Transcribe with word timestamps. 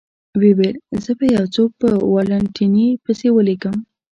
ویې 0.39 0.53
ویل: 0.57 0.77
زه 1.03 1.11
به 1.17 1.25
یو 1.35 1.45
څوک 1.55 1.69
په 1.81 1.89
والنتیني 2.13 2.87
پسې 3.03 3.27
ولېږم. 3.31 3.75